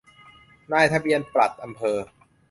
[0.71, 1.97] นายทะเบียนปลัดอำเภอ